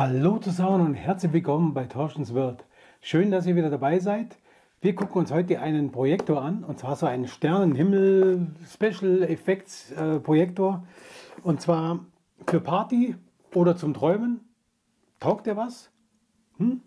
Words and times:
Hallo 0.00 0.38
zusammen 0.38 0.80
und 0.80 0.94
herzlich 0.94 1.30
willkommen 1.34 1.74
bei 1.74 1.84
Torstens 1.84 2.32
World. 2.32 2.64
Schön, 3.02 3.30
dass 3.30 3.44
ihr 3.44 3.54
wieder 3.54 3.68
dabei 3.68 3.98
seid. 3.98 4.38
Wir 4.80 4.94
gucken 4.94 5.18
uns 5.18 5.30
heute 5.30 5.60
einen 5.60 5.92
Projektor 5.92 6.40
an, 6.40 6.64
und 6.64 6.78
zwar 6.78 6.96
so 6.96 7.04
einen 7.04 7.28
Sternenhimmel 7.28 8.46
Special 8.66 9.24
Effects 9.24 9.92
äh, 9.92 10.18
Projektor. 10.18 10.86
Und 11.42 11.60
zwar 11.60 12.06
für 12.46 12.62
Party 12.62 13.14
oder 13.52 13.76
zum 13.76 13.92
Träumen. 13.92 14.40
Taugt 15.18 15.46
der 15.46 15.58
was? 15.58 15.90
Hm? 16.56 16.80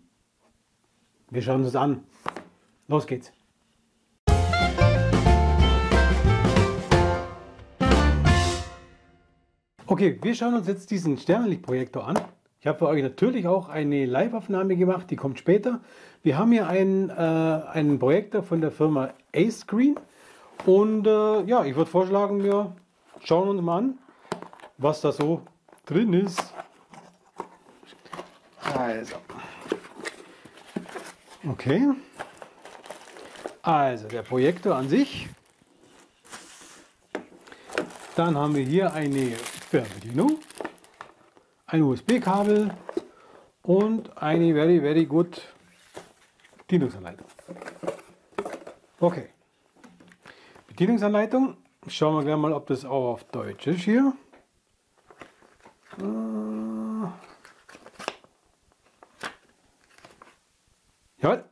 Wir 1.30 1.42
schauen 1.42 1.62
uns 1.62 1.76
an. 1.76 2.02
Los 2.88 3.06
geht's. 3.06 3.32
Okay, 9.86 10.18
wir 10.20 10.34
schauen 10.34 10.54
uns 10.54 10.66
jetzt 10.66 10.90
diesen 10.90 11.16
Sternenlichtprojektor 11.16 12.08
an. 12.08 12.18
Ich 12.64 12.68
habe 12.68 12.78
für 12.78 12.86
euch 12.86 13.02
natürlich 13.02 13.46
auch 13.46 13.68
eine 13.68 14.06
Live-Aufnahme 14.06 14.74
gemacht, 14.74 15.10
die 15.10 15.16
kommt 15.16 15.38
später. 15.38 15.80
Wir 16.22 16.38
haben 16.38 16.50
hier 16.50 16.66
einen, 16.66 17.10
äh, 17.10 17.12
einen 17.12 17.98
Projektor 17.98 18.42
von 18.42 18.62
der 18.62 18.70
Firma 18.70 19.10
A-Screen. 19.36 20.00
Und 20.64 21.06
äh, 21.06 21.42
ja, 21.42 21.66
ich 21.66 21.76
würde 21.76 21.90
vorschlagen, 21.90 22.42
wir 22.42 22.74
schauen 23.22 23.50
uns 23.50 23.60
mal 23.60 23.76
an, 23.76 23.98
was 24.78 25.02
da 25.02 25.12
so 25.12 25.42
drin 25.84 26.14
ist. 26.14 26.54
Also. 28.74 29.16
Okay. 31.46 31.90
Also 33.60 34.08
der 34.08 34.22
Projektor 34.22 34.74
an 34.74 34.88
sich. 34.88 35.28
Dann 38.16 38.38
haben 38.38 38.54
wir 38.54 38.64
hier 38.64 38.94
eine 38.94 39.32
Fernbedienung 39.68 40.38
ein 41.74 41.82
USB-Kabel 41.82 42.72
und 43.62 44.16
eine 44.16 44.54
very, 44.54 44.80
very 44.80 45.04
good 45.06 45.42
Bedienungsanleitung. 46.58 47.26
Okay. 49.00 49.30
Bedienungsanleitung. 50.68 51.56
Schauen 51.88 52.14
wir 52.14 52.22
gleich 52.22 52.36
mal, 52.36 52.52
ob 52.52 52.68
das 52.68 52.84
auch 52.84 53.14
auf 53.14 53.24
Deutsch 53.24 53.66
ist 53.66 53.80
hier. 53.80 54.12
Äh. 55.98 56.04
Ja, 61.22 61.42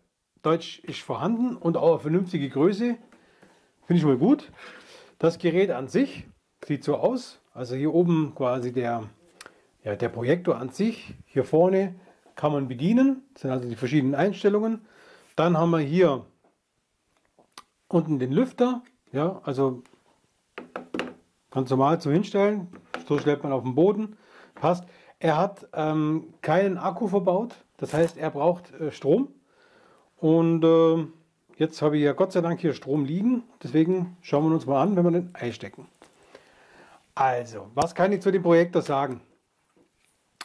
Deutsch 0.42 0.78
ist 0.84 1.00
vorhanden 1.00 1.56
und 1.56 1.76
auch 1.76 1.94
eine 1.94 1.98
vernünftige 1.98 2.48
Größe. 2.48 2.96
Finde 3.86 3.98
ich 3.98 4.04
mal 4.04 4.18
gut. 4.18 4.52
Das 5.18 5.38
Gerät 5.38 5.72
an 5.72 5.88
sich 5.88 6.28
sieht 6.64 6.84
so 6.84 6.96
aus. 6.96 7.40
Also 7.52 7.74
hier 7.74 7.92
oben 7.92 8.36
quasi 8.36 8.72
der 8.72 9.08
ja, 9.84 9.96
der 9.96 10.08
Projektor 10.08 10.56
an 10.56 10.70
sich, 10.70 11.14
hier 11.26 11.44
vorne 11.44 11.94
kann 12.36 12.52
man 12.52 12.68
bedienen, 12.68 13.22
das 13.34 13.42
sind 13.42 13.50
also 13.50 13.68
die 13.68 13.76
verschiedenen 13.76 14.14
Einstellungen. 14.14 14.82
Dann 15.36 15.56
haben 15.56 15.70
wir 15.70 15.80
hier 15.80 16.24
unten 17.88 18.18
den 18.18 18.32
Lüfter, 18.32 18.82
ja, 19.12 19.40
also 19.44 19.82
ganz 21.50 21.70
normal 21.70 22.00
zum 22.00 22.12
Hinstellen, 22.12 22.68
so 23.06 23.18
stellt 23.18 23.42
man 23.42 23.52
auf 23.52 23.62
den 23.62 23.74
Boden, 23.74 24.16
passt. 24.54 24.84
Er 25.18 25.36
hat 25.36 25.68
ähm, 25.72 26.34
keinen 26.40 26.78
Akku 26.78 27.06
verbaut, 27.08 27.54
das 27.76 27.92
heißt, 27.94 28.16
er 28.16 28.30
braucht 28.30 28.72
äh, 28.72 28.90
Strom. 28.90 29.28
Und 30.16 30.64
äh, 30.64 31.06
jetzt 31.58 31.82
habe 31.82 31.96
ich 31.96 32.04
ja 32.04 32.12
Gott 32.12 32.32
sei 32.32 32.40
Dank 32.40 32.60
hier 32.60 32.72
Strom 32.74 33.04
liegen, 33.04 33.44
deswegen 33.62 34.16
schauen 34.20 34.48
wir 34.48 34.54
uns 34.54 34.66
mal 34.66 34.80
an, 34.82 34.96
wenn 34.96 35.04
wir 35.04 35.10
den 35.10 35.34
einstecken. 35.34 35.86
Also, 37.14 37.68
was 37.74 37.94
kann 37.94 38.12
ich 38.12 38.22
zu 38.22 38.30
dem 38.30 38.42
Projektor 38.42 38.82
sagen? 38.82 39.20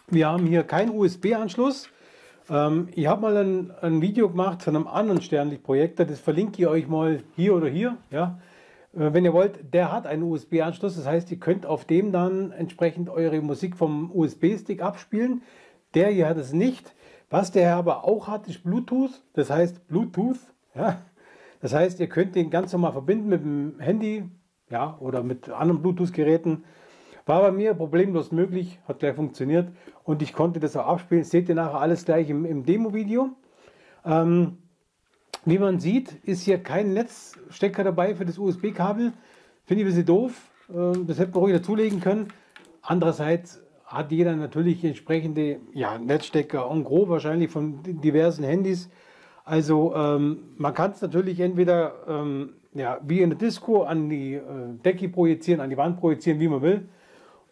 Wir 0.10 0.30
haben 0.30 0.46
hier 0.46 0.64
keinen 0.64 0.98
USB-Anschluss. 0.98 1.90
Ähm, 2.50 2.88
ich 2.96 3.08
habe 3.08 3.24
mal 3.24 3.36
ein, 3.36 3.72
ein, 3.82 4.02
Video 4.02 4.30
gemacht 4.30 4.64
von 4.64 4.74
einem 4.74 4.88
anderen 4.88 5.22
Sternlichtprojektor, 5.22 6.06
das 6.06 6.22
verlinke 6.22 6.62
ich 6.62 6.68
euch 6.68 6.88
mal 6.88 7.24
hier 7.36 7.54
oder 7.54 7.68
hier. 7.68 7.98
Ja. 8.10 8.40
Äh, 8.94 9.12
wenn 9.12 9.26
ihr 9.26 9.34
wollt, 9.34 9.74
der 9.74 9.92
hat 9.92 10.08
einen 10.08 10.24
USB-Anschluss, 10.24 10.96
das 10.96 11.06
heißt, 11.06 11.30
ihr 11.32 11.40
könnt 11.40 11.66
auf 11.66 11.84
dem 11.84 12.14
dann 12.14 12.54
entsprechend 12.54 13.10
eure 13.10 13.42
Musik 13.42 13.76
vom 13.76 14.10
USB-Stick 14.16 14.82
abspielen. 14.82 15.42
Der 15.94 16.08
hier 16.08 16.30
hat 16.30 16.38
es 16.38 16.54
nicht. 16.54 16.96
Was 17.30 17.52
der 17.52 17.76
aber 17.76 18.06
auch 18.06 18.30
hat, 18.30 18.48
ist 18.48 18.64
Bluetooth, 18.64 19.12
das 19.34 19.50
heißt 19.50 19.90
Bluetooth. 19.90 20.40
Ja. 20.74 21.02
Das 21.60 21.74
heißt, 21.74 22.00
ihr 22.00 22.08
könnt 22.08 22.34
den 22.36 22.50
ganz 22.50 22.72
normal 22.72 22.94
verbinden 22.94 23.28
mit 23.28 23.42
dem 23.42 23.80
Handy 23.80 24.24
ja, 24.70 24.96
oder 25.02 25.22
mit 25.22 25.50
anderen 25.50 25.82
Bluetooth-Geräten. 25.82 26.64
War 27.28 27.42
bei 27.42 27.52
mir 27.52 27.74
problemlos 27.74 28.32
möglich, 28.32 28.80
hat 28.88 29.00
gleich 29.00 29.16
funktioniert 29.16 29.68
und 30.06 30.22
ich 30.22 30.32
konnte 30.32 30.62
das 30.62 30.78
auch 30.78 30.88
abspielen. 30.88 31.26
Seht 31.26 31.50
ihr 31.50 31.56
nachher 31.56 31.82
alles 31.82 32.06
gleich 32.06 32.30
im, 32.30 32.46
im 32.46 32.66
Demo-Video. 32.66 33.32
Ähm, 34.06 34.60
wie 35.44 35.60
man 35.60 35.82
sieht, 35.82 36.14
ist 36.24 36.44
hier 36.44 36.58
kein 36.60 36.94
Netzstecker 36.94 37.84
dabei 37.84 38.16
für 38.16 38.24
das 38.24 38.38
USB-Kabel. 38.38 39.12
Finde 39.66 39.82
ich 39.82 39.86
ein 39.86 39.90
bisschen 39.90 40.06
doof. 40.06 40.32
Ähm, 40.74 41.06
das 41.06 41.20
hätte 41.20 41.32
man 41.32 41.40
ruhig 41.42 41.56
dazulegen 41.58 42.00
können. 42.00 42.30
Andererseits 42.82 43.62
hat 43.86 44.14
jeder 44.14 44.34
natürlich 44.38 44.82
entsprechende 44.86 45.60
ja, 45.74 45.98
Netzstecker 45.98 46.70
en 46.72 46.86
gros 46.86 47.10
wahrscheinlich 47.10 47.52
von 47.52 47.84
diversen 47.84 48.46
Handys. 48.46 48.90
Also 49.44 49.94
ähm, 49.94 50.54
man 50.56 50.74
kann 50.74 50.92
es 50.92 51.02
natürlich 51.02 51.42
entweder 51.42 51.94
ähm, 52.08 52.54
ja, 52.74 53.00
wie 53.06 53.20
in 53.20 53.32
der 53.32 53.40
Disco 53.40 53.84
an 53.84 54.10
die 54.10 54.36
äh, 54.36 54.42
Decke 54.86 55.10
projizieren, 55.10 55.60
an 55.60 55.70
die 55.70 55.78
Wand 55.78 56.00
projizieren, 56.00 56.40
wie 56.40 56.48
man 56.48 56.62
will. 56.62 56.88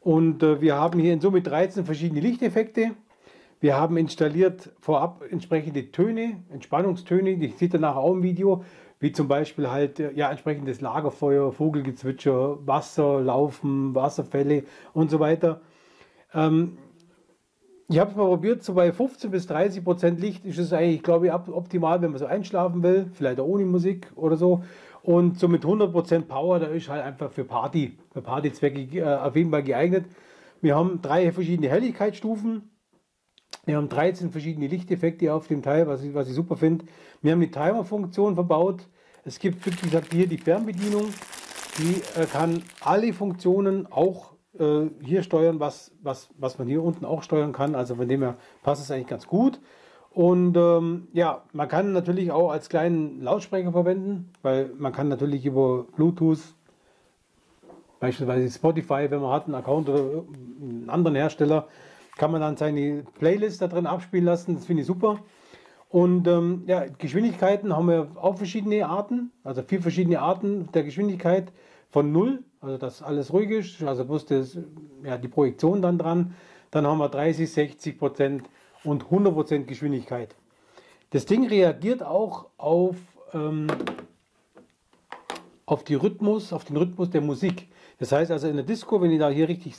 Und 0.06 0.44
äh, 0.44 0.62
wir 0.62 0.76
haben 0.76 1.00
hier 1.00 1.14
in 1.14 1.20
Summe 1.20 1.42
13 1.42 1.84
verschiedene 1.84 2.22
Lichteffekte. 2.22 2.92
Wir 3.60 3.76
haben 3.76 3.98
installiert 3.98 4.70
vorab 4.80 5.24
entsprechende 5.32 5.92
Töne, 5.92 6.44
Entspannungstöne, 6.52 7.38
die 7.38 7.48
sieht 7.48 7.74
ihr 7.74 7.80
nachher 7.80 8.02
auch 8.02 8.14
im 8.14 8.22
Video, 8.22 8.64
wie 9.00 9.12
zum 9.14 9.28
Beispiel 9.28 9.72
halt 9.72 10.00
äh, 10.00 10.12
ja, 10.14 10.30
entsprechendes 10.30 10.80
Lagerfeuer, 10.80 11.52
Vogelgezwitscher, 11.52 12.60
Wasser, 12.68 13.20
Laufen, 13.20 13.96
Wasserfälle 13.96 14.66
und 14.94 15.10
so 15.10 15.20
weiter. 15.20 15.62
Ähm, 16.36 16.78
ich 17.88 17.98
habe 17.98 18.12
es 18.12 18.16
mal 18.16 18.28
probiert, 18.28 18.64
so 18.64 18.76
bei 18.76 18.92
15 18.92 19.32
bis 19.32 19.48
30 19.48 19.84
Prozent 19.84 20.20
Licht 20.20 20.46
ist 20.46 20.60
es 20.60 20.72
eigentlich, 20.72 21.02
glaube 21.02 21.26
ich, 21.26 21.34
optimal, 21.34 22.04
wenn 22.04 22.12
man 22.12 22.20
so 22.20 22.28
einschlafen 22.28 22.84
will, 22.84 23.10
vielleicht 23.14 23.40
auch 23.40 23.48
ohne 23.48 23.66
Musik 23.66 24.12
oder 24.16 24.38
so. 24.38 24.64
Und 25.06 25.38
so 25.38 25.48
mit 25.48 25.64
100% 25.64 26.24
Power, 26.24 26.58
da 26.58 26.66
ist 26.66 26.90
halt 26.90 27.04
einfach 27.04 27.32
für 27.32 27.44
Party, 27.44 28.00
für 28.12 28.24
Partyzwecke 28.24 28.80
äh, 28.98 29.04
auf 29.04 29.36
jeden 29.36 29.52
Fall 29.52 29.62
geeignet. 29.62 30.08
Wir 30.62 30.76
haben 30.76 31.00
drei 31.04 31.32
verschiedene 31.32 31.70
Helligkeitsstufen. 31.70 32.72
Wir 33.66 33.78
haben 33.78 33.88
13 33.88 34.32
verschiedene 34.32 34.66
Lichteffekte 34.66 35.32
auf 35.32 35.48
dem 35.48 35.62
Teil, 35.62 35.86
was 35.86 36.04
ich, 36.04 36.16
was 36.16 36.28
ich 36.28 36.34
super 36.34 36.58
finde. 36.58 36.86
Wir 37.22 37.34
haben 37.34 37.40
die 37.40 37.52
Timer-Funktion 37.52 38.34
verbaut. 38.34 38.88
Es 39.24 39.38
gibt, 39.38 39.64
wie 39.68 39.70
gesagt, 39.70 40.12
hier 40.12 40.26
die 40.26 40.40
Fernbedienung. 40.40 41.10
Die 41.78 42.02
äh, 42.20 42.26
kann 42.26 42.64
alle 42.82 43.14
Funktionen 43.14 43.86
auch 43.86 44.34
äh, 44.58 44.88
hier 45.04 45.22
steuern, 45.22 45.60
was, 45.60 45.92
was, 46.02 46.30
was 46.36 46.58
man 46.58 46.68
hier 46.68 46.82
unten 46.82 47.06
auch 47.06 47.22
steuern 47.22 47.54
kann. 47.54 47.76
Also 47.76 47.94
von 47.94 48.08
dem 48.08 48.24
her 48.24 48.38
passt 48.64 48.82
es 48.82 48.90
eigentlich 48.90 49.06
ganz 49.06 49.28
gut. 49.28 49.60
Und 50.16 50.56
ähm, 50.56 51.10
ja, 51.12 51.42
man 51.52 51.68
kann 51.68 51.92
natürlich 51.92 52.32
auch 52.32 52.50
als 52.50 52.70
kleinen 52.70 53.22
Lautsprecher 53.22 53.74
verwenden, 53.74 54.32
weil 54.44 54.72
man 54.78 54.94
kann 54.94 55.10
natürlich 55.10 55.46
über 55.46 55.84
Bluetooth, 55.94 56.40
beispielsweise 58.00 58.50
Spotify, 58.50 59.08
wenn 59.10 59.20
man 59.20 59.34
hat 59.34 59.46
einen 59.46 59.56
Account 59.56 59.90
oder 59.90 60.24
einen 60.62 60.90
anderen 60.90 61.18
Hersteller, 61.18 61.68
kann 62.18 62.32
man 62.32 62.40
dann 62.40 62.56
seine 62.56 63.04
Playlist 63.20 63.62
da 63.62 63.68
drin 63.68 63.86
abspielen 63.86 64.24
lassen. 64.24 64.56
Das 64.56 64.66
finde 64.66 64.84
ich 64.84 64.88
super. 64.88 65.20
Und 65.90 66.30
ähm, 66.30 66.64
ja, 66.66 66.86
Geschwindigkeiten 66.98 67.76
haben 67.76 67.90
wir 67.90 68.08
auch 68.16 68.38
verschiedene 68.38 68.88
Arten, 68.88 69.32
also 69.44 69.64
vier 69.64 69.82
verschiedene 69.82 70.22
Arten 70.22 70.70
der 70.74 70.84
Geschwindigkeit 70.84 71.52
von 71.90 72.14
0, 72.14 72.42
also 72.62 72.78
dass 72.78 73.02
alles 73.02 73.34
ruhig 73.34 73.50
ist, 73.50 73.84
also 73.84 74.06
bloß 74.06 74.28
das, 74.28 74.58
ja, 75.04 75.18
die 75.18 75.28
Projektion 75.28 75.82
dann 75.82 75.98
dran. 75.98 76.36
Dann 76.72 76.88
haben 76.88 77.00
wir 77.00 77.10
30, 77.10 77.52
60 77.52 78.00
Prozent 78.00 78.44
und 78.86 79.06
100% 79.06 79.64
Geschwindigkeit. 79.64 80.36
Das 81.12 81.26
Ding 81.26 81.48
reagiert 81.48 82.04
auch 82.04 82.48
auf, 82.58 82.96
ähm, 83.34 83.68
auf, 85.66 85.84
die 85.84 85.96
Rhythmus, 85.96 86.54
auf 86.54 86.66
den 86.66 86.78
Rhythmus 86.78 87.10
der 87.10 87.22
Musik. 87.22 87.68
Das 88.00 88.12
heißt 88.12 88.32
also 88.32 88.48
in 88.48 88.56
der 88.56 88.66
Disco, 88.66 89.02
wenn 89.02 89.12
ich 89.12 89.20
da 89.20 89.30
hier 89.30 89.48
richtig 89.48 89.76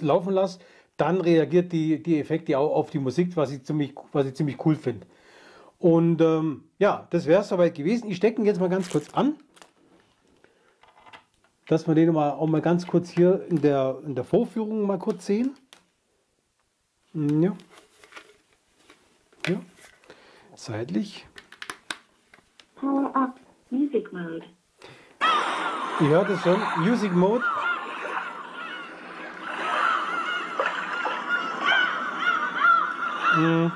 laufen 0.00 0.32
lasse, 0.32 0.58
dann 0.96 1.20
reagiert 1.20 1.72
die, 1.72 2.02
die 2.02 2.18
Effekte 2.18 2.58
auch 2.58 2.74
auf 2.74 2.90
die 2.90 2.98
Musik, 2.98 3.36
was 3.36 3.52
ich 3.52 3.64
ziemlich, 3.64 3.94
was 4.12 4.26
ich 4.26 4.34
ziemlich 4.34 4.64
cool 4.64 4.74
finde. 4.74 5.06
Und 5.78 6.20
ähm, 6.22 6.64
ja, 6.78 7.06
das 7.10 7.26
wäre 7.26 7.42
es 7.42 7.48
soweit 7.48 7.74
gewesen. 7.74 8.10
Ich 8.10 8.16
stecke 8.16 8.40
ihn 8.40 8.46
jetzt 8.46 8.60
mal 8.60 8.70
ganz 8.70 8.88
kurz 8.90 9.12
an, 9.12 9.36
dass 11.68 11.86
wir 11.86 11.94
den 11.94 12.12
mal, 12.12 12.30
auch 12.30 12.46
mal 12.46 12.62
ganz 12.62 12.86
kurz 12.86 13.10
hier 13.10 13.44
in 13.48 13.60
der, 13.60 13.98
in 14.06 14.14
der 14.14 14.24
Vorführung 14.24 14.86
mal 14.86 14.98
kurz 14.98 15.26
sehen. 15.26 15.54
Ja. 17.12 17.42
Ja. 17.42 17.56
Seitlich. 20.66 21.24
Power 22.74 23.14
up. 23.14 23.38
Music 23.70 24.12
Mode. 24.12 24.42
Ihr 26.00 26.08
hört 26.08 26.28
es 26.28 26.40
schon. 26.40 26.60
Music 26.78 27.12
Mode. 27.12 27.44
Mm. 33.36 33.68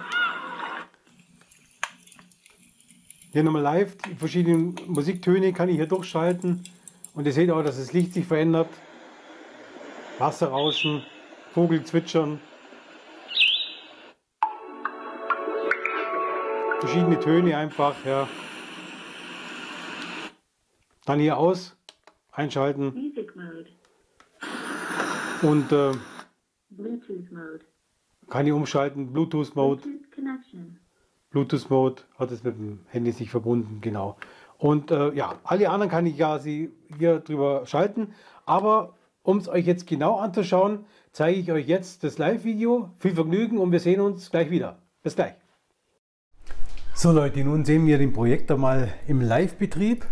Hier 3.30 3.44
nochmal 3.44 3.62
live, 3.62 3.96
die 3.98 4.16
verschiedenen 4.16 4.74
Musiktöne 4.88 5.52
kann 5.52 5.68
ich 5.68 5.76
hier 5.76 5.86
durchschalten. 5.86 6.64
Und 7.14 7.24
ihr 7.24 7.32
seht 7.32 7.52
auch, 7.52 7.62
dass 7.62 7.78
das 7.78 7.92
Licht 7.92 8.14
sich 8.14 8.26
verändert. 8.26 8.68
Wasserrauschen, 10.18 11.04
Vogel 11.54 11.84
Verschiedene 16.80 17.20
Töne 17.20 17.56
einfach, 17.56 17.94
ja. 18.06 18.26
Dann 21.04 21.20
hier 21.20 21.36
aus, 21.36 21.76
einschalten 22.32 22.94
mode. 23.34 23.66
und 25.42 25.72
äh, 25.72 25.92
Bluetooth 26.70 27.30
mode. 27.30 27.60
kann 28.28 28.46
ich 28.46 28.52
umschalten. 28.52 29.12
Bluetooth 29.12 29.52
connection. 29.54 30.78
Bluetooth-Mode 31.30 32.02
hat 32.18 32.32
es 32.32 32.42
mit 32.42 32.56
dem 32.56 32.80
Handy 32.88 33.12
sich 33.12 33.30
verbunden, 33.30 33.80
genau. 33.80 34.16
Und 34.58 34.90
äh, 34.90 35.12
ja, 35.14 35.38
alle 35.44 35.70
anderen 35.70 35.90
kann 35.90 36.06
ich 36.06 36.16
ja 36.16 36.38
sie 36.38 36.72
hier 36.98 37.20
drüber 37.20 37.66
schalten. 37.66 38.14
Aber 38.46 38.94
um 39.22 39.38
es 39.38 39.48
euch 39.48 39.66
jetzt 39.66 39.86
genau 39.86 40.16
anzuschauen, 40.16 40.86
zeige 41.12 41.38
ich 41.38 41.52
euch 41.52 41.68
jetzt 41.68 42.04
das 42.04 42.18
Live-Video. 42.18 42.90
Viel 42.98 43.14
Vergnügen 43.14 43.58
und 43.58 43.70
wir 43.70 43.80
sehen 43.80 44.00
uns 44.00 44.30
gleich 44.30 44.50
wieder. 44.50 44.78
Bis 45.02 45.14
gleich. 45.14 45.39
So 47.02 47.12
Leute, 47.12 47.42
nun 47.42 47.64
sehen 47.64 47.86
wir 47.86 47.96
den 47.96 48.12
Projektor 48.12 48.58
mal 48.58 48.92
im 49.08 49.22
Live-Betrieb. 49.22 50.04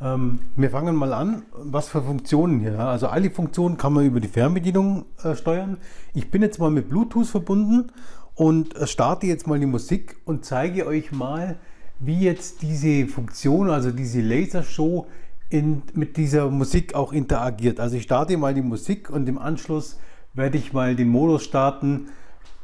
Ähm, 0.00 0.38
wir 0.56 0.70
fangen 0.70 0.96
mal 0.96 1.12
an, 1.12 1.42
was 1.52 1.90
für 1.90 2.00
Funktionen 2.00 2.60
hier. 2.60 2.78
Also 2.78 3.08
alle 3.08 3.30
Funktionen 3.30 3.76
kann 3.76 3.92
man 3.92 4.06
über 4.06 4.18
die 4.18 4.28
Fernbedienung 4.28 5.04
äh, 5.22 5.36
steuern. 5.36 5.76
Ich 6.14 6.30
bin 6.30 6.40
jetzt 6.40 6.58
mal 6.58 6.70
mit 6.70 6.88
Bluetooth 6.88 7.26
verbunden 7.26 7.92
und 8.34 8.74
äh, 8.74 8.86
starte 8.86 9.26
jetzt 9.26 9.46
mal 9.46 9.60
die 9.60 9.66
Musik 9.66 10.16
und 10.24 10.46
zeige 10.46 10.86
euch 10.86 11.12
mal, 11.12 11.56
wie 11.98 12.20
jetzt 12.20 12.62
diese 12.62 13.06
Funktion, 13.06 13.68
also 13.68 13.90
diese 13.90 14.22
Lasershow 14.22 15.08
in, 15.50 15.82
mit 15.92 16.16
dieser 16.16 16.50
Musik 16.50 16.94
auch 16.94 17.12
interagiert. 17.12 17.80
Also 17.80 17.96
ich 17.98 18.04
starte 18.04 18.38
mal 18.38 18.54
die 18.54 18.62
Musik 18.62 19.10
und 19.10 19.28
im 19.28 19.36
Anschluss 19.36 19.98
werde 20.32 20.56
ich 20.56 20.72
mal 20.72 20.96
den 20.96 21.10
Modus 21.10 21.44
starten, 21.44 22.08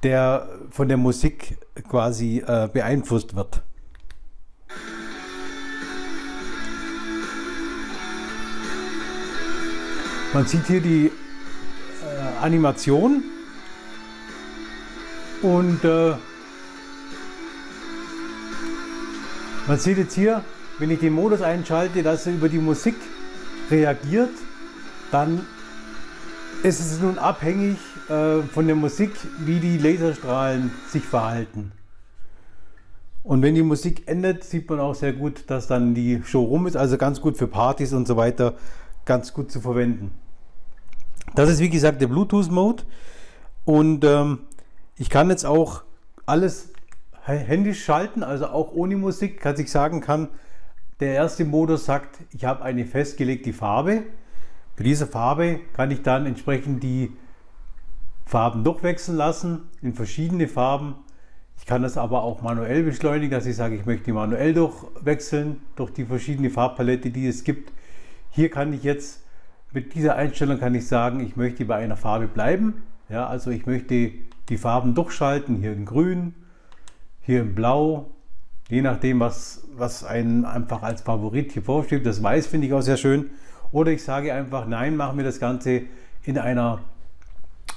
der 0.03 0.49
von 0.71 0.89
der 0.89 0.97
Musik 0.97 1.59
quasi 1.89 2.43
äh, 2.47 2.69
beeinflusst 2.73 3.35
wird. 3.35 3.63
Man 10.35 10.47
sieht 10.47 10.67
hier 10.67 10.81
die 10.81 11.07
äh, 11.07 12.45
Animation 12.45 13.25
und 15.43 15.85
äh, 15.85 16.15
man 19.67 19.79
sieht 19.79 19.99
jetzt 19.99 20.15
hier, 20.15 20.45
wenn 20.79 20.91
ich 20.91 21.01
den 21.01 21.15
Modus 21.15 21.41
einschalte, 21.41 22.03
dass 22.03 22.27
er 22.27 22.35
über 22.35 22.49
die 22.49 22.59
Musik 22.59 22.97
reagiert, 23.71 24.31
dann 25.11 25.47
ist 26.63 26.81
es 26.81 27.01
nun 27.01 27.19
abhängig 27.19 27.79
äh, 28.09 28.43
von 28.43 28.67
der 28.67 28.77
Musik, 28.77 29.13
wie 29.41 29.59
die 29.59 29.79
Laserstrahlen 29.79 30.71
sich 30.91 31.05
verhalten. 31.05 31.73
Und 33.23 33.43
wenn 33.43 33.55
die 33.55 33.63
Musik 33.63 34.09
endet, 34.09 34.45
sieht 34.45 34.71
man 34.71 34.81
auch 34.81 34.95
sehr 34.95 35.13
gut, 35.13 35.45
dass 35.49 35.67
dann 35.67 35.95
die 35.95 36.23
Show 36.25 36.45
rum 36.45 36.67
ist. 36.67 36.77
Also 36.77 36.97
ganz 36.97 37.21
gut 37.21 37.37
für 37.37 37.47
Partys 37.47 37.93
und 37.93 38.09
so 38.09 38.17
weiter, 38.17 38.55
ganz 39.05 39.35
gut 39.35 39.53
zu 39.53 39.61
verwenden. 39.61 40.13
Das 41.35 41.51
ist 41.51 41.61
wie 41.61 41.69
gesagt 41.69 42.01
der 42.01 42.07
Bluetooth-Mode. 42.07 42.85
Und 43.65 44.05
ähm, 44.05 44.39
ich 44.97 45.11
kann 45.11 45.29
jetzt 45.29 45.45
auch 45.45 45.83
alles 46.25 46.73
händisch 47.23 47.85
schalten, 47.85 48.23
also 48.23 48.47
auch 48.47 48.73
ohne 48.73 48.97
Musik, 48.97 49.43
dass 49.43 49.59
ich 49.59 49.71
sagen 49.71 50.01
kann, 50.01 50.29
der 51.01 51.15
erste 51.15 51.45
Modus 51.45 51.85
sagt, 51.85 52.21
ich 52.33 52.47
habe 52.47 52.63
eine 52.63 52.87
festgelegte 52.87 53.53
Farbe. 53.53 54.05
Bei 54.77 54.85
dieser 54.85 55.07
Farbe 55.07 55.61
kann 55.75 55.91
ich 55.91 56.03
dann 56.03 56.25
entsprechend 56.25 56.83
die 56.83 57.13
Farben 58.29 58.63
durchwechseln 58.63 59.17
lassen 59.17 59.63
in 59.81 59.95
verschiedene 59.95 60.49
Farben. 60.49 60.97
Ich 61.57 61.65
kann 61.65 61.81
das 61.81 61.97
aber 61.97 62.23
auch 62.23 62.43
manuell 62.43 62.83
beschleunigen, 62.83 63.31
dass 63.31 63.47
ich 63.47 63.57
sage, 63.57 63.75
ich 63.75 63.87
möchte 63.87 64.13
manuell 64.13 64.53
durchwechseln 64.53 65.63
durch 65.77 65.93
die 65.93 66.05
verschiedene 66.05 66.51
Farbpalette, 66.51 67.09
die 67.09 67.27
es 67.27 67.43
gibt. 67.43 67.73
Hier 68.29 68.51
kann 68.51 68.75
ich 68.75 68.83
jetzt 68.83 69.23
mit 69.73 69.95
dieser 69.95 70.17
Einstellung 70.17 70.59
kann 70.59 70.75
ich 70.75 70.87
sagen, 70.87 71.21
ich 71.21 71.37
möchte 71.37 71.65
bei 71.65 71.77
einer 71.77 71.97
Farbe 71.97 72.29
bleiben. 72.29 72.83
Ja, 73.09 73.27
also 73.27 73.51
ich 73.51 73.65
möchte 73.65 74.11
die 74.51 74.59
Farben 74.59 74.95
durchschalten, 74.95 75.57
hier 75.57 75.73
in 75.73 75.87
grün, 75.87 76.35
hier 77.23 77.41
in 77.41 77.55
blau, 77.55 78.11
je 78.69 78.83
nachdem, 78.83 79.21
was, 79.21 79.67
was 79.75 80.05
einen 80.05 80.45
einfach 80.45 80.83
als 80.83 81.01
Favorit 81.01 81.53
hier 81.53 81.63
vorsteht. 81.63 82.05
Das 82.05 82.23
weiß 82.23 82.47
finde 82.47 82.67
ich 82.67 82.75
auch 82.75 82.83
sehr 82.83 82.99
schön. 82.99 83.31
Oder 83.73 83.91
ich 83.91 84.05
sage 84.05 84.35
einfach, 84.35 84.67
nein, 84.67 84.97
machen 84.97 85.17
wir 85.17 85.25
das 85.25 85.41
Ganze 85.41 85.83
in 86.25 86.37
einer, 86.37 86.81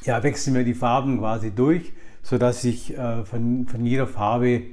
ja, 0.04 0.24
wechseln 0.24 0.56
wir 0.56 0.64
die 0.64 0.74
Farben 0.74 1.20
quasi 1.20 1.52
durch, 1.52 1.94
sodass 2.24 2.64
ich 2.64 2.98
äh, 2.98 3.24
von, 3.26 3.68
von 3.68 3.86
jeder 3.86 4.08
Farbe 4.08 4.64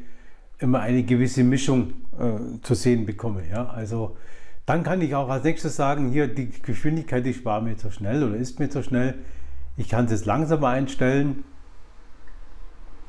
immer 0.59 0.81
eine 0.81 1.03
gewisse 1.03 1.44
Mischung 1.44 1.93
äh, 2.19 2.61
zu 2.62 2.75
sehen 2.75 3.06
bekomme. 3.06 3.43
Ja? 3.50 3.67
Also 3.69 4.17
dann 4.67 4.82
kann 4.82 5.00
ich 5.00 5.15
auch 5.15 5.29
als 5.29 5.44
nächstes 5.44 5.76
sagen, 5.76 6.11
hier 6.11 6.29
die 6.29 6.50
Geschwindigkeit, 6.50 7.25
die 7.25 7.44
war 7.44 7.61
mir 7.61 7.76
zu 7.76 7.91
schnell 7.91 8.23
oder 8.23 8.37
ist 8.37 8.59
mir 8.59 8.69
zu 8.69 8.82
schnell. 8.82 9.15
Ich 9.76 9.88
kann 9.88 10.06
es 10.06 10.11
jetzt 10.11 10.26
langsamer 10.26 10.69
einstellen. 10.69 11.44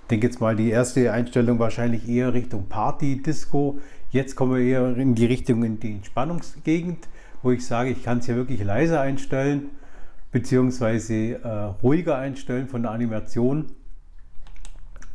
Ich 0.04 0.08
denke 0.10 0.28
jetzt 0.28 0.40
mal, 0.40 0.56
die 0.56 0.70
erste 0.70 1.12
Einstellung 1.12 1.60
wahrscheinlich 1.60 2.08
eher 2.08 2.34
Richtung 2.34 2.68
Party, 2.68 3.22
Disco. 3.22 3.80
Jetzt 4.12 4.36
kommen 4.36 4.56
wir 4.56 4.64
eher 4.64 4.96
in 4.96 5.16
die 5.16 5.26
Richtung 5.26 5.64
in 5.64 5.80
die 5.80 5.92
Entspannungsgegend, 5.92 7.08
wo 7.44 7.52
ich 7.52 7.66
sage, 7.66 7.90
ich 7.90 8.04
kann 8.04 8.20
es 8.20 8.26
hier 8.26 8.36
wirklich 8.36 8.64
leiser 8.64 9.02
einstellen, 9.02 9.70
beziehungsweise 10.32 11.42
äh, 11.42 11.48
ruhiger 11.82 12.18
einstellen 12.18 12.68
von 12.68 12.84
der 12.84 12.92
Animation. 12.92 13.68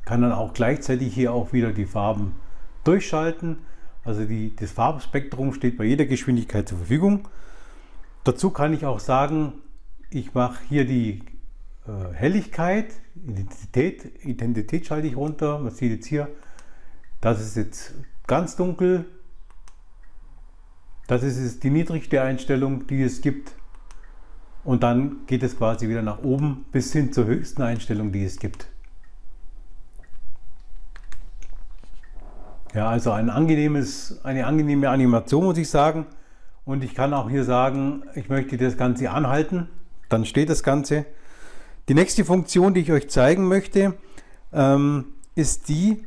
Kann 0.05 0.23
dann 0.23 0.33
auch 0.33 0.53
gleichzeitig 0.53 1.15
hier 1.15 1.33
auch 1.33 1.53
wieder 1.53 1.73
die 1.73 1.87
Farben 1.87 2.35
durchschalten. 2.85 3.59
Also 4.05 4.25
die, 4.25 4.55
das 4.55 4.73
Farbspektrum 4.73 5.55
steht 5.55 5.79
bei 5.79 5.85
jeder 5.85 6.05
Geschwindigkeit 6.05 6.69
zur 6.69 6.79
Verfügung. 6.79 7.29
Dazu 8.25 8.51
kann 8.51 8.75
ich 8.75 8.85
auch 8.85 9.01
sagen, 9.01 9.55
ich 10.11 10.35
mache 10.35 10.59
hier 10.69 10.85
die 10.85 11.23
äh, 11.87 12.13
Helligkeit, 12.13 12.93
Intensität, 13.15 14.05
Intensität 14.23 14.87
schalte 14.87 15.07
ich 15.07 15.17
runter. 15.17 15.59
Man 15.59 15.73
sieht 15.73 15.93
jetzt 15.93 16.07
hier, 16.07 16.29
das 17.21 17.41
ist 17.41 17.57
jetzt 17.57 17.95
ganz 18.27 18.57
dunkel. 18.57 19.07
Das 21.07 21.23
ist 21.23 21.39
jetzt 21.43 21.63
die 21.63 21.71
niedrigste 21.71 22.23
Einstellung, 22.23 22.87
die 22.87 23.03
es 23.03 23.21
gibt. 23.21 23.53
Und 24.65 24.83
dann 24.83 25.27
geht 25.27 25.43
es 25.43 25.59
quasi 25.59 25.89
wieder 25.89 26.03
nach 26.03 26.23
oben 26.23 26.65
bis 26.73 26.93
hin 26.93 27.13
zur 27.13 27.27
höchsten 27.27 27.63
Einstellung, 27.63 28.13
die 28.13 28.25
es 28.25 28.39
gibt. 28.39 28.67
Ja, 32.75 32.89
also 32.89 33.13
ein 33.13 33.31
angenehmes, 33.31 34.21
eine 34.25 34.47
angenehme 34.47 34.89
Animation, 34.89 35.45
muss 35.45 35.59
ich 35.59 35.69
sagen. 35.69 36.07
Und 36.65 36.83
ich 36.83 36.95
kann 36.95 37.13
auch 37.13 37.29
hier 37.29 37.45
sagen, 37.45 38.03
ich 38.15 38.29
möchte 38.29 38.57
das 38.57 38.77
Ganze 38.77 39.11
anhalten. 39.11 39.69
Dann 40.09 40.25
steht 40.25 40.49
das 40.49 40.63
Ganze. 40.63 41.05
Die 41.89 41.95
nächste 41.95 42.25
Funktion, 42.25 42.73
die 42.73 42.81
ich 42.81 42.91
euch 42.91 43.11
zeigen 43.11 43.47
möchte, 43.47 43.95
ähm, 44.53 45.13
ist 45.35 45.69
die, 45.69 46.05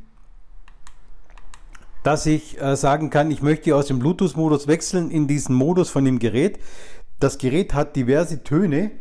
dass 2.03 2.25
ich 2.25 2.59
äh, 2.59 2.75
sagen 2.75 3.09
kann, 3.11 3.29
ich 3.31 3.41
möchte 3.41 3.75
aus 3.75 3.87
dem 3.87 3.99
Bluetooth-Modus 3.99 4.67
wechseln 4.67 5.11
in 5.11 5.27
diesen 5.27 5.55
Modus 5.55 5.89
von 5.89 6.03
dem 6.03 6.19
Gerät. 6.19 6.59
Das 7.19 7.39
Gerät 7.39 7.73
hat 7.73 7.95
diverse 7.95 8.43
Töne, 8.43 8.91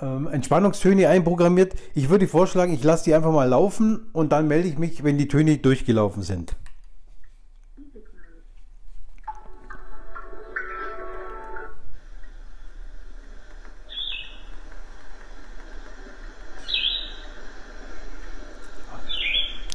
ähm, 0.00 0.28
Entspannungstöne 0.28 1.08
einprogrammiert. 1.08 1.74
Ich 1.94 2.08
würde 2.08 2.26
vorschlagen, 2.26 2.72
ich 2.72 2.82
lasse 2.82 3.04
die 3.04 3.14
einfach 3.14 3.32
mal 3.32 3.48
laufen 3.48 4.08
und 4.12 4.32
dann 4.32 4.48
melde 4.48 4.68
ich 4.68 4.78
mich, 4.78 5.04
wenn 5.04 5.18
die 5.18 5.28
Töne 5.28 5.58
durchgelaufen 5.58 6.22
sind. 6.22 6.56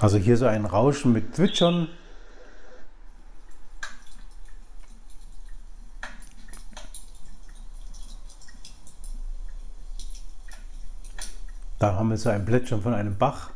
Also 0.01 0.17
hier 0.17 0.37
so 0.37 0.45
ein 0.45 0.65
Rauschen 0.65 1.11
mit 1.11 1.35
Zwitschern. 1.35 1.89
Da 11.79 11.95
haben 11.95 12.09
wir 12.09 12.17
so 12.17 12.29
ein 12.29 12.45
Plätschern 12.45 12.81
von 12.81 12.93
einem 12.93 13.17
Bach. 13.17 13.51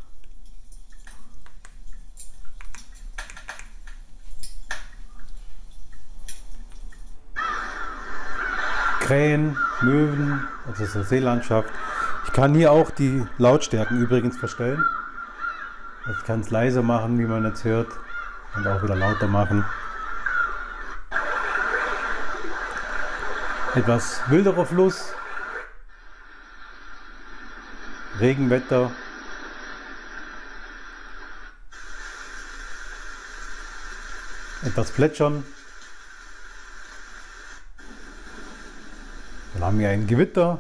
Krähen, 9.02 9.58
Möwen, 9.82 10.48
also 10.66 10.86
so 10.86 11.04
Seelandschaft. 11.04 11.68
Ich 12.26 12.32
kann 12.32 12.56
hier 12.56 12.72
auch 12.72 12.90
die 12.92 13.28
Lautstärken 13.38 14.00
übrigens 14.00 14.38
verstellen. 14.38 14.82
Ich 16.10 16.26
kann 16.26 16.40
es 16.40 16.50
leiser 16.50 16.82
machen, 16.82 17.20
wie 17.20 17.26
man 17.26 17.44
jetzt 17.44 17.66
hört. 17.66 17.92
Und 18.56 18.66
auch 18.66 18.82
wieder 18.82 18.96
lauter 18.96 19.28
machen. 19.28 19.66
Etwas 23.76 24.22
wilderer 24.30 24.66
Fluss. 24.66 25.14
Regenwetter. 28.20 28.92
Etwas 34.64 34.92
plätschern. 34.92 35.44
Dann 39.54 39.64
haben 39.64 39.80
wir 39.80 39.90
ein 39.90 40.08
Gewitter. 40.08 40.60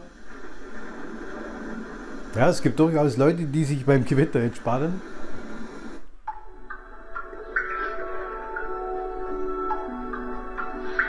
Ja, 2.35 2.49
es 2.49 2.61
gibt 2.61 2.79
durchaus 2.79 3.17
Leute, 3.17 3.45
die 3.45 3.63
sich 3.63 3.85
beim 3.85 4.05
Gewitter 4.05 4.39
entspannen. 4.39 5.01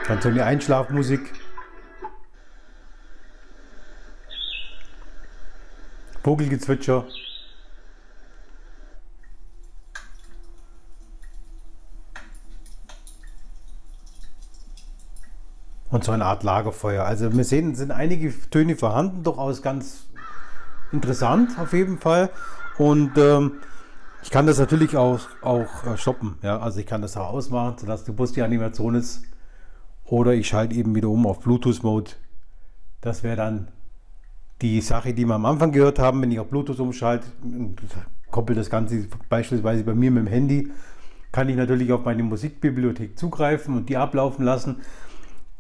Dann 0.07 0.21
so 0.21 0.29
eine 0.29 0.45
Einschlafmusik. 0.45 1.44
Vogelgezwitscher. 6.25 7.05
Und 15.91 16.03
so 16.03 16.13
eine 16.13 16.25
Art 16.25 16.43
Lagerfeuer. 16.43 17.05
Also 17.05 17.33
wir 17.33 17.45
sehen, 17.45 17.75
sind 17.75 17.93
einige 17.93 18.33
Töne 18.51 18.75
vorhanden, 18.75 19.23
durchaus 19.23 19.61
ganz 19.63 20.07
interessant 20.91 21.59
auf 21.59 21.75
jeden 21.75 21.99
Fall. 21.99 22.31
Und 22.79 23.17
ähm, 23.19 23.61
ich 24.23 24.31
kann 24.31 24.47
das 24.47 24.59
natürlich 24.59 24.97
auch, 24.97 25.21
auch 25.43 25.85
äh, 25.85 25.99
stoppen. 25.99 26.39
Ja? 26.43 26.59
Also 26.59 26.81
ich 26.81 26.87
kann 26.87 27.03
das 27.03 27.19
auch 27.19 27.35
ausmachen, 27.35 27.77
sodass 27.79 28.05
die 28.05 28.13
Bus 28.13 28.33
die 28.33 28.43
Animation 28.43 28.95
ist. 28.95 29.23
Oder 30.05 30.33
ich 30.33 30.49
schalte 30.49 30.75
eben 30.75 30.95
wieder 30.95 31.09
um 31.09 31.27
auf 31.27 31.41
Bluetooth-Mode. 31.41 32.13
Das 33.03 33.23
wäre 33.23 33.37
dann 33.37 33.69
die 34.65 34.81
Sache, 34.81 35.13
die 35.13 35.27
wir 35.27 35.35
am 35.35 35.45
Anfang 35.45 35.73
gehört 35.73 35.99
haben. 35.99 36.23
Wenn 36.23 36.31
ich 36.31 36.41
auf 36.41 36.49
Bluetooth 36.49 36.81
umschalte, 36.81 37.27
koppelt 38.31 38.59
das 38.59 38.71
Ganze 38.71 39.07
beispielsweise 39.29 39.85
bei 39.85 39.95
mir 39.95 40.11
mit 40.11 40.27
dem 40.27 40.27
Handy, 40.27 40.71
kann 41.33 41.51
ich 41.51 41.57
natürlich 41.57 41.93
auf 41.93 42.05
meine 42.05 42.23
Musikbibliothek 42.23 43.19
zugreifen 43.19 43.77
und 43.77 43.91
die 43.91 43.99
ablaufen 43.99 44.43
lassen. 44.45 44.77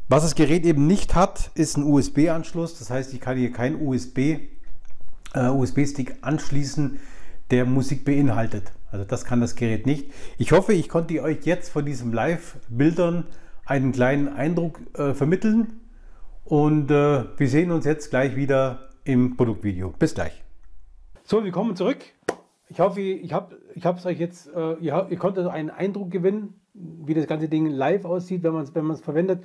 Was 0.08 0.22
das 0.22 0.34
Gerät 0.34 0.64
eben 0.64 0.86
nicht 0.86 1.14
hat, 1.14 1.50
ist 1.54 1.76
ein 1.76 1.84
USB-Anschluss. 1.84 2.78
Das 2.78 2.88
heißt, 2.88 3.12
ich 3.12 3.20
kann 3.20 3.36
hier 3.36 3.52
kein 3.52 3.80
USB, 3.80 4.18
äh, 5.34 5.48
USB-Stick 5.48 6.16
anschließen, 6.22 6.98
der 7.50 7.66
Musik 7.66 8.06
beinhaltet. 8.06 8.72
Also 8.90 9.04
das 9.04 9.26
kann 9.26 9.42
das 9.42 9.54
Gerät 9.54 9.84
nicht. 9.84 10.10
Ich 10.38 10.52
hoffe, 10.52 10.72
ich 10.72 10.88
konnte 10.88 11.22
euch 11.22 11.44
jetzt 11.44 11.68
von 11.70 11.84
diesen 11.84 12.12
Live-Bildern 12.12 13.26
einen 13.66 13.92
kleinen 13.92 14.28
Eindruck 14.28 14.80
äh, 14.94 15.12
vermitteln. 15.12 15.80
Und 16.44 16.90
äh, 16.90 17.24
wir 17.36 17.48
sehen 17.48 17.70
uns 17.70 17.84
jetzt 17.84 18.10
gleich 18.10 18.36
wieder 18.36 18.88
im 19.04 19.36
Produktvideo. 19.36 19.90
Bis 19.98 20.14
gleich. 20.14 20.42
So, 21.24 21.44
willkommen 21.44 21.76
zurück. 21.76 21.98
Ich 22.68 22.80
hoffe, 22.80 23.00
ich 23.00 23.32
habe 23.32 23.54
es 23.74 24.06
euch 24.06 24.18
jetzt, 24.18 24.48
äh, 24.54 24.74
ihr, 24.80 25.06
ihr 25.10 25.16
konntet 25.18 25.46
einen 25.46 25.70
Eindruck 25.70 26.10
gewinnen, 26.10 26.54
wie 26.72 27.14
das 27.14 27.26
ganze 27.26 27.48
Ding 27.48 27.66
live 27.66 28.04
aussieht, 28.04 28.42
wenn 28.42 28.52
man 28.52 28.64
es 28.64 28.74
wenn 28.74 28.96
verwendet. 28.96 29.44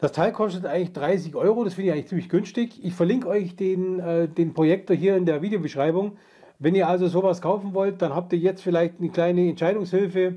Das 0.00 0.12
Teil 0.12 0.32
kostet 0.32 0.64
eigentlich 0.64 0.92
30 0.92 1.34
Euro, 1.34 1.64
das 1.64 1.74
finde 1.74 1.88
ich 1.88 1.92
eigentlich 1.92 2.08
ziemlich 2.08 2.28
günstig. 2.28 2.84
Ich 2.84 2.94
verlinke 2.94 3.28
euch 3.28 3.56
den, 3.56 3.98
äh, 4.00 4.28
den 4.28 4.54
Projektor 4.54 4.96
hier 4.96 5.16
in 5.16 5.26
der 5.26 5.42
Videobeschreibung. 5.42 6.16
Wenn 6.58 6.74
ihr 6.74 6.88
also 6.88 7.08
sowas 7.08 7.42
kaufen 7.42 7.74
wollt, 7.74 8.00
dann 8.00 8.14
habt 8.14 8.32
ihr 8.32 8.38
jetzt 8.38 8.62
vielleicht 8.62 9.00
eine 9.00 9.10
kleine 9.10 9.48
Entscheidungshilfe. 9.48 10.36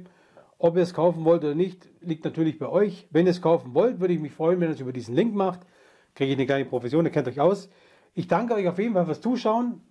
Ob 0.58 0.76
ihr 0.76 0.82
es 0.82 0.94
kaufen 0.96 1.24
wollt 1.26 1.44
oder 1.44 1.54
nicht, 1.54 1.88
liegt 2.02 2.26
natürlich 2.26 2.58
bei 2.58 2.68
euch. 2.68 3.08
Wenn 3.12 3.28
ihr 3.28 3.32
es 3.32 3.42
kaufen 3.42 3.76
wollt, 3.76 4.00
würde 4.00 4.16
ich 4.16 4.20
mich 4.20 4.32
freuen, 4.32 4.60
wenn 4.60 4.70
ihr 4.70 4.74
es 4.74 4.80
über 4.80 4.94
diesen 4.94 5.16
Link 5.16 5.36
macht. 5.36 5.60
Kriege 6.16 6.32
ich 6.32 6.38
eine 6.38 6.48
kleine 6.48 6.66
Profession, 6.66 7.06
ihr 7.06 7.12
kennt 7.12 7.28
euch 7.28 7.40
aus. 7.40 7.70
Ich 8.18 8.28
danke 8.28 8.56
euch 8.56 8.68
auf 8.68 8.80
jeden 8.80 8.94
Fall 8.94 9.06
fürs 9.06 9.22
Zuschauen. 9.22 9.82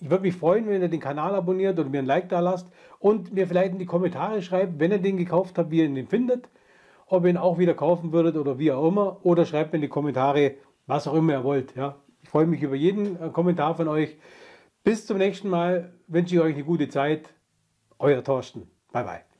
Ich 0.00 0.08
würde 0.08 0.22
mich 0.22 0.36
freuen, 0.36 0.68
wenn 0.68 0.82
ihr 0.82 0.88
den 0.88 1.00
Kanal 1.00 1.34
abonniert 1.34 1.78
oder 1.78 1.88
mir 1.88 1.98
ein 1.98 2.06
Like 2.06 2.28
da 2.28 2.40
lasst 2.40 2.68
und 2.98 3.32
mir 3.32 3.46
vielleicht 3.46 3.72
in 3.72 3.78
die 3.78 3.86
Kommentare 3.86 4.40
schreibt, 4.40 4.78
wenn 4.78 4.92
ihr 4.92 4.98
den 4.98 5.16
gekauft 5.16 5.58
habt, 5.58 5.70
wie 5.70 5.78
ihr 5.78 5.86
ihn 5.86 6.06
findet 6.06 6.48
ob 7.12 7.24
ihr 7.24 7.30
ihn 7.30 7.36
auch 7.36 7.58
wieder 7.58 7.74
kaufen 7.74 8.10
würdet 8.10 8.36
oder 8.36 8.58
wie 8.58 8.72
auch 8.72 8.88
immer. 8.88 9.18
Oder 9.22 9.44
schreibt 9.44 9.72
mir 9.72 9.76
in 9.76 9.82
die 9.82 9.88
Kommentare, 9.88 10.54
was 10.86 11.06
auch 11.06 11.14
immer 11.14 11.34
ihr 11.34 11.44
wollt. 11.44 11.76
Ja. 11.76 11.96
Ich 12.22 12.30
freue 12.30 12.46
mich 12.46 12.62
über 12.62 12.74
jeden 12.74 13.22
äh, 13.22 13.28
Kommentar 13.28 13.74
von 13.74 13.86
euch. 13.86 14.16
Bis 14.82 15.06
zum 15.06 15.18
nächsten 15.18 15.50
Mal 15.50 15.92
wünsche 16.06 16.34
ich 16.36 16.40
euch 16.40 16.54
eine 16.54 16.64
gute 16.64 16.88
Zeit. 16.88 17.28
Euer 17.98 18.24
Thorsten. 18.24 18.70
Bye 18.92 19.04
bye. 19.04 19.31